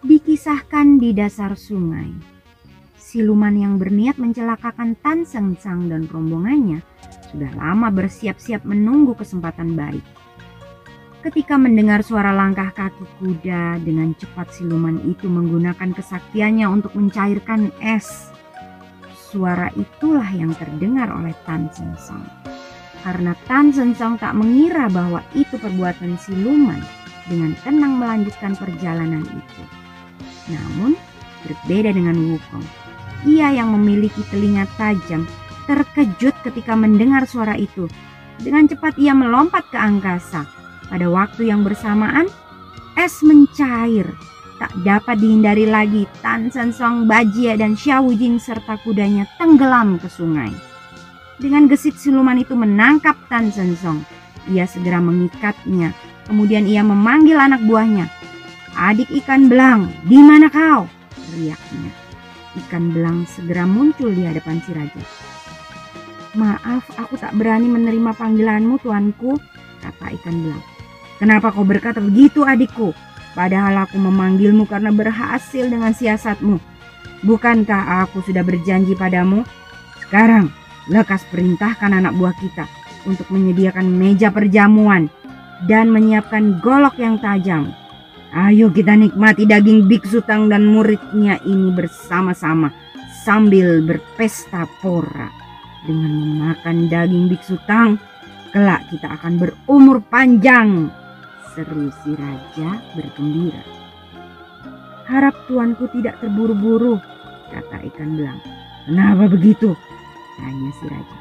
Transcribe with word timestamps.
Dikisahkan 0.00 0.96
di 0.96 1.12
dasar 1.12 1.52
sungai, 1.60 2.08
siluman 2.96 3.52
yang 3.52 3.76
berniat 3.76 4.16
mencelakakan 4.16 4.96
Tan 4.96 5.28
Seng 5.28 5.60
Sang 5.60 5.92
dan 5.92 6.08
rombongannya 6.08 6.80
sudah 7.28 7.52
lama 7.52 7.92
bersiap-siap 7.92 8.64
menunggu 8.64 9.12
kesempatan 9.12 9.76
baik. 9.76 10.00
Ketika 11.20 11.60
mendengar 11.60 12.00
suara 12.00 12.32
langkah 12.32 12.72
kaki 12.72 13.04
kuda, 13.20 13.76
dengan 13.84 14.16
cepat 14.16 14.48
siluman 14.56 15.04
itu 15.04 15.28
menggunakan 15.28 15.92
kesaktiannya 15.92 16.64
untuk 16.64 16.96
mencairkan 16.96 17.68
es. 17.84 18.32
Suara 19.12 19.68
itulah 19.76 20.32
yang 20.32 20.56
terdengar 20.56 21.12
oleh 21.12 21.36
Tan 21.44 21.68
Seng 21.76 21.92
Sang. 22.00 22.24
Karena 23.04 23.36
Tan 23.44 23.68
Seng 23.68 23.92
Sang 23.92 24.16
tak 24.16 24.32
mengira 24.32 24.88
bahwa 24.88 25.20
itu 25.36 25.60
perbuatan 25.60 26.16
siluman 26.16 26.80
dengan 27.28 27.52
tenang 27.60 28.00
melanjutkan 28.00 28.56
perjalanan 28.56 29.28
itu. 29.28 29.79
Namun, 30.50 30.98
berbeda 31.46 31.94
dengan 31.94 32.18
Wukong. 32.18 32.66
Ia 33.30 33.54
yang 33.54 33.72
memiliki 33.76 34.24
telinga 34.32 34.66
tajam 34.74 35.28
terkejut 35.70 36.34
ketika 36.42 36.74
mendengar 36.74 37.22
suara 37.30 37.54
itu. 37.54 37.86
Dengan 38.40 38.66
cepat 38.66 38.98
ia 38.98 39.14
melompat 39.14 39.68
ke 39.70 39.78
angkasa. 39.78 40.48
Pada 40.90 41.06
waktu 41.06 41.52
yang 41.52 41.62
bersamaan, 41.62 42.26
es 42.98 43.22
mencair. 43.22 44.10
Tak 44.58 44.74
dapat 44.84 45.16
dihindari 45.22 45.64
lagi 45.64 46.04
Tan 46.20 46.52
San 46.52 46.74
Song, 46.74 47.08
Bajie, 47.08 47.56
dan 47.56 47.78
Xiao 47.78 48.12
Jing 48.12 48.36
serta 48.36 48.76
kudanya 48.82 49.24
tenggelam 49.40 49.96
ke 49.96 50.08
sungai. 50.10 50.52
Dengan 51.40 51.64
gesit 51.64 51.96
siluman 51.96 52.36
itu 52.36 52.52
menangkap 52.52 53.16
Tan 53.32 53.48
San 53.48 53.72
Song. 53.78 54.04
Ia 54.52 54.68
segera 54.68 55.00
mengikatnya. 55.00 55.96
Kemudian 56.28 56.68
ia 56.68 56.84
memanggil 56.84 57.40
anak 57.40 57.64
buahnya. 57.64 58.12
Adik 58.80 59.12
ikan 59.12 59.52
belang, 59.52 59.92
di 60.08 60.16
mana 60.24 60.48
kau? 60.48 60.88
Teriaknya. 61.12 61.92
Ikan 62.64 62.96
belang 62.96 63.28
segera 63.28 63.68
muncul 63.68 64.08
di 64.08 64.24
hadapan 64.24 64.56
si 64.64 64.72
raja. 64.72 65.04
Maaf, 66.32 66.88
aku 66.96 67.20
tak 67.20 67.36
berani 67.36 67.68
menerima 67.68 68.16
panggilanmu, 68.16 68.80
tuanku, 68.80 69.36
kata 69.84 70.16
ikan 70.16 70.32
belang. 70.32 70.64
Kenapa 71.20 71.52
kau 71.52 71.60
berkata 71.60 72.00
begitu, 72.00 72.40
adikku? 72.48 72.96
Padahal 73.36 73.84
aku 73.84 74.00
memanggilmu 74.00 74.64
karena 74.64 74.88
berhasil 74.88 75.68
dengan 75.68 75.92
siasatmu. 75.92 76.56
Bukankah 77.20 78.08
aku 78.08 78.24
sudah 78.24 78.40
berjanji 78.40 78.96
padamu? 78.96 79.44
Sekarang, 80.08 80.48
lekas 80.88 81.28
perintahkan 81.28 82.00
anak 82.00 82.16
buah 82.16 82.32
kita 82.32 82.64
untuk 83.04 83.28
menyediakan 83.28 83.92
meja 83.92 84.32
perjamuan 84.32 85.12
dan 85.68 85.92
menyiapkan 85.92 86.64
golok 86.64 86.96
yang 86.96 87.20
tajam 87.20 87.76
Ayo 88.30 88.70
kita 88.70 88.94
nikmati 88.94 89.42
daging 89.42 89.90
biksu 89.90 90.22
tang 90.22 90.46
dan 90.46 90.62
muridnya 90.62 91.42
ini 91.42 91.74
bersama-sama 91.74 92.70
sambil 93.26 93.82
berpesta 93.82 94.70
pora. 94.78 95.26
Dengan 95.82 96.14
memakan 96.14 96.86
daging 96.86 97.26
biksu 97.26 97.58
tang, 97.66 97.98
kelak 98.54 98.86
kita 98.86 99.18
akan 99.18 99.34
berumur 99.34 99.98
panjang. 100.06 100.94
Seru 101.50 101.90
si 102.06 102.14
raja 102.14 102.78
bergembira. 102.94 103.66
Harap 105.10 105.34
tuanku 105.50 105.90
tidak 105.90 106.22
terburu-buru, 106.22 107.02
kata 107.50 107.82
ikan 107.90 108.14
belang. 108.14 108.38
Kenapa 108.86 109.26
begitu? 109.26 109.74
Tanya 110.38 110.70
si 110.78 110.86
raja. 110.86 111.16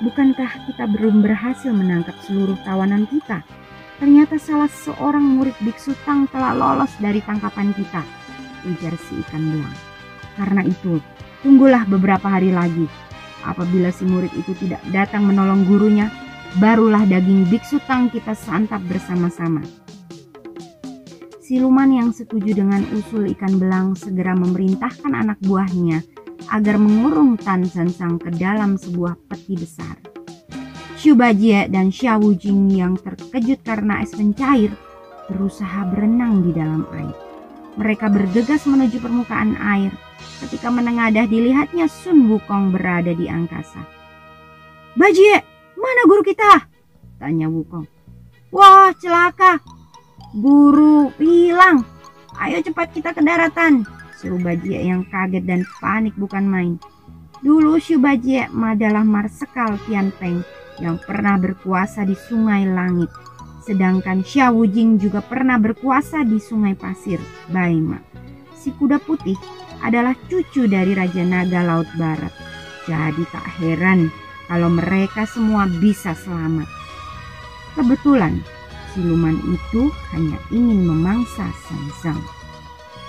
Bukankah 0.00 0.52
kita 0.72 0.88
belum 0.88 1.20
berhasil 1.20 1.68
menangkap 1.68 2.16
seluruh 2.24 2.56
tawanan 2.64 3.04
kita? 3.12 3.44
Ternyata 3.96 4.36
salah 4.36 4.68
seorang 4.68 5.24
murid 5.24 5.56
biksu 5.64 5.96
Tang 6.04 6.28
telah 6.28 6.52
lolos 6.52 6.92
dari 7.00 7.24
tangkapan 7.24 7.72
kita, 7.72 8.04
ujar 8.68 8.92
si 9.00 9.24
ikan 9.24 9.40
belang. 9.40 9.76
Karena 10.36 10.62
itu, 10.68 11.00
tunggulah 11.40 11.88
beberapa 11.88 12.28
hari 12.28 12.52
lagi. 12.52 12.84
Apabila 13.40 13.88
si 13.88 14.04
murid 14.04 14.36
itu 14.36 14.52
tidak 14.60 14.84
datang 14.92 15.24
menolong 15.24 15.64
gurunya, 15.64 16.12
barulah 16.60 17.08
daging 17.08 17.48
biksu 17.48 17.80
Tang 17.88 18.12
kita 18.12 18.36
santap 18.36 18.84
bersama-sama. 18.84 19.64
Siluman 21.40 21.94
yang 21.94 22.10
setuju 22.10 22.58
dengan 22.58 22.82
usul 22.92 23.30
ikan 23.32 23.56
belang 23.56 23.94
segera 23.96 24.34
memerintahkan 24.34 25.14
anak 25.14 25.38
buahnya 25.46 26.02
agar 26.50 26.76
mengurung 26.76 27.38
Tan 27.38 27.64
San 27.64 27.86
Sang 27.88 28.18
ke 28.18 28.34
dalam 28.34 28.74
sebuah 28.74 29.14
peti 29.30 29.54
besar. 29.54 30.05
Xu 31.06 31.14
Bajie 31.14 31.70
dan 31.70 31.94
Xiao 31.94 32.34
Jing 32.34 32.66
yang 32.66 32.98
terkejut 32.98 33.62
karena 33.62 34.02
es 34.02 34.10
mencair 34.18 34.74
berusaha 35.30 35.86
berenang 35.94 36.42
di 36.42 36.50
dalam 36.50 36.82
air. 36.98 37.14
Mereka 37.78 38.10
bergegas 38.10 38.66
menuju 38.66 38.98
permukaan 38.98 39.54
air 39.54 39.94
ketika 40.42 40.66
menengadah 40.66 41.30
dilihatnya 41.30 41.86
Sun 41.86 42.26
Wukong 42.26 42.74
berada 42.74 43.14
di 43.14 43.30
angkasa. 43.30 43.86
Bajie, 44.98 45.46
mana 45.78 46.02
guru 46.10 46.26
kita? 46.26 46.66
Tanya 47.22 47.46
Wukong. 47.54 47.86
Wah 48.50 48.90
celaka, 48.98 49.62
guru 50.34 51.14
hilang. 51.22 51.86
Ayo 52.34 52.66
cepat 52.66 52.90
kita 52.90 53.14
ke 53.14 53.22
daratan. 53.22 53.86
Seru 54.18 54.42
Bajie 54.42 54.82
yang 54.82 55.06
kaget 55.06 55.46
dan 55.46 55.62
panik 55.78 56.18
bukan 56.18 56.50
main. 56.50 56.82
Dulu 57.46 57.78
Xu 57.78 58.02
Bajie 58.02 58.50
adalah 58.50 59.06
marsekal 59.06 59.78
Tian 59.86 60.10
Peng 60.18 60.42
yang 60.82 60.98
pernah 60.98 61.38
berkuasa 61.38 62.02
di 62.02 62.18
Sungai 62.18 62.66
Langit. 62.66 63.06
Sedangkan 63.62 64.26
Xia 64.26 64.50
Wujing 64.50 64.98
juga 64.98 65.22
pernah 65.22 65.54
berkuasa 65.54 66.26
di 66.26 66.42
Sungai 66.42 66.74
Pasir, 66.74 67.22
Baima. 67.46 68.02
Si 68.50 68.74
kuda 68.74 68.98
putih 68.98 69.38
adalah 69.78 70.18
cucu 70.26 70.66
dari 70.66 70.90
Raja 70.90 71.22
Naga 71.22 71.62
Laut 71.62 71.86
Barat. 71.94 72.34
Jadi 72.82 73.22
tak 73.30 73.46
heran 73.62 74.10
kalau 74.50 74.66
mereka 74.66 75.22
semua 75.30 75.70
bisa 75.78 76.18
selamat. 76.18 76.66
Kebetulan 77.78 78.42
siluman 78.90 79.38
itu 79.54 79.94
hanya 80.10 80.42
ingin 80.50 80.82
memangsa 80.82 81.46
Sansang. 81.62 82.18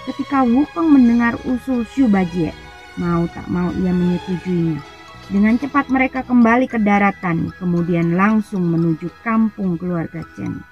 Ketika 0.05 0.45
Wukong 0.45 0.93
mendengar 0.93 1.41
usul 1.41 1.89
Xu 1.89 2.05
Bajie, 2.05 2.53
mau 2.99 3.29
tak 3.31 3.47
mau 3.47 3.69
ia 3.73 3.93
menyetujuinya 3.93 4.97
dengan 5.27 5.59
cepat 5.59 5.91
mereka 5.91 6.23
kembali 6.23 6.71
ke 6.71 6.79
daratan, 6.79 7.51
kemudian 7.59 8.15
langsung 8.15 8.63
menuju 8.63 9.11
kampung 9.27 9.75
keluarga 9.75 10.23
Chen. 10.39 10.63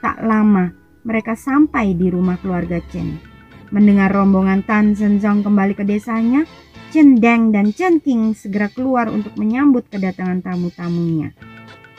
Tak 0.00 0.24
lama, 0.24 0.72
mereka 1.04 1.36
sampai 1.36 1.92
di 1.92 2.08
rumah 2.08 2.40
keluarga 2.40 2.80
Chen. 2.88 3.20
Mendengar 3.68 4.16
rombongan 4.16 4.64
Tan 4.64 4.96
Zhenzong 4.96 5.44
kembali 5.44 5.76
ke 5.76 5.84
desanya, 5.84 6.48
Chen 6.88 7.20
Deng 7.20 7.52
dan 7.52 7.76
Chen 7.76 8.00
King 8.00 8.32
segera 8.32 8.72
keluar 8.72 9.12
untuk 9.12 9.36
menyambut 9.36 9.92
kedatangan 9.92 10.40
tamu-tamunya. 10.40 11.36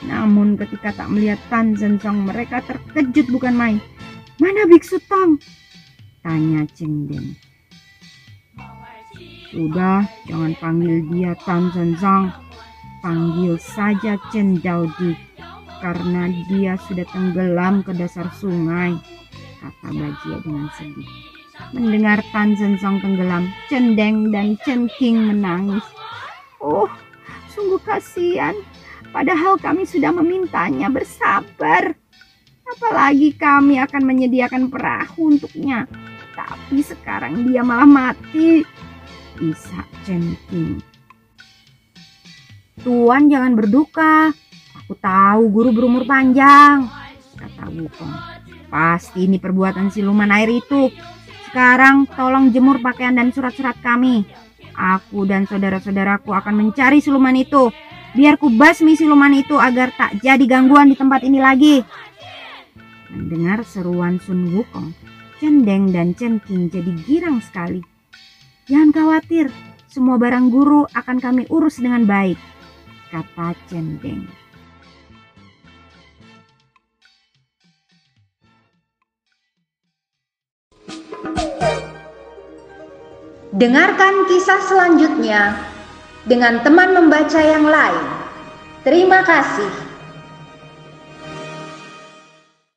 Namun 0.02 0.58
ketika 0.58 0.90
tak 0.90 1.14
melihat 1.14 1.38
Tan 1.46 1.78
Zhenzong, 1.78 2.26
mereka 2.26 2.58
terkejut 2.66 3.30
bukan 3.30 3.54
main. 3.54 3.78
Mana 4.42 4.66
Biksu 4.66 4.98
Tang? 5.06 5.38
Tanya 6.26 6.66
Chen 6.74 7.06
Deng. 7.06 7.38
Sudah, 9.48 10.04
jangan 10.28 10.52
panggil 10.60 11.08
dia 11.08 11.32
Tan 11.48 11.72
Zhang. 11.72 12.28
Panggil 13.00 13.56
saja 13.56 14.18
Chen 14.28 14.58
Daodi 14.60 15.14
karena 15.78 16.26
dia 16.50 16.74
sudah 16.90 17.06
tenggelam 17.14 17.86
ke 17.86 17.94
dasar 17.94 18.26
sungai, 18.34 18.98
kata 19.62 19.88
Bajia 19.94 20.36
dengan 20.42 20.66
sedih. 20.74 21.08
Mendengar 21.70 22.18
Tan 22.34 22.58
Zhang 22.58 22.98
tenggelam, 22.98 23.48
Chen 23.70 23.94
Deng 23.94 24.34
dan 24.34 24.58
Chen 24.66 24.90
King 24.98 25.30
menangis. 25.30 25.86
Oh, 26.58 26.90
sungguh 27.54 27.78
kasihan. 27.86 28.54
Padahal 29.14 29.56
kami 29.56 29.88
sudah 29.88 30.12
memintanya 30.12 30.92
bersabar. 30.92 31.96
Apalagi 32.68 33.32
kami 33.32 33.80
akan 33.80 34.02
menyediakan 34.04 34.68
perahu 34.68 35.32
untuknya. 35.32 35.88
Tapi 36.36 36.84
sekarang 36.84 37.48
dia 37.48 37.64
malah 37.64 37.88
mati. 37.88 38.62
Isa 39.38 39.86
Cenking. 40.02 40.82
Tuan 42.82 43.26
jangan 43.30 43.58
berduka. 43.58 44.30
Aku 44.84 44.94
tahu 44.98 45.52
guru 45.52 45.70
berumur 45.74 46.08
panjang, 46.08 46.88
kata 47.36 47.68
Wukong. 47.68 48.14
Pasti 48.72 49.28
ini 49.28 49.36
perbuatan 49.36 49.92
siluman 49.92 50.32
air 50.32 50.48
itu. 50.48 50.88
Sekarang 51.48 52.08
tolong 52.08 52.52
jemur 52.52 52.80
pakaian 52.80 53.16
dan 53.16 53.32
surat-surat 53.32 53.76
kami. 53.80 54.24
Aku 54.78 55.26
dan 55.26 55.44
saudara-saudaraku 55.44 56.30
akan 56.32 56.54
mencari 56.54 57.02
siluman 57.04 57.34
itu. 57.36 57.68
Biar 58.16 58.40
ku 58.40 58.48
basmi 58.48 58.96
siluman 58.96 59.32
itu 59.36 59.60
agar 59.60 59.92
tak 59.92 60.24
jadi 60.24 60.44
gangguan 60.48 60.88
di 60.88 60.96
tempat 60.96 61.20
ini 61.24 61.40
lagi. 61.42 61.84
Mendengar 63.12 63.64
seruan 63.64 64.20
Sun 64.20 64.52
Wukong, 64.52 64.92
Cendeng 65.40 65.92
dan 65.92 66.16
King 66.16 66.72
jadi 66.72 66.92
girang 67.04 67.40
sekali. 67.44 67.97
Jangan 68.68 68.92
khawatir, 68.92 69.48
semua 69.88 70.20
barang 70.20 70.52
guru 70.52 70.84
akan 70.92 71.16
kami 71.24 71.48
urus 71.48 71.80
dengan 71.80 72.04
baik, 72.04 72.36
kata 73.08 73.56
Cendeng. 73.64 74.28
Dengarkan 83.56 84.28
kisah 84.28 84.60
selanjutnya 84.68 85.56
dengan 86.28 86.60
teman 86.60 86.92
membaca 86.92 87.40
yang 87.40 87.64
lain. 87.64 88.04
Terima 88.84 89.24
kasih. 89.24 89.87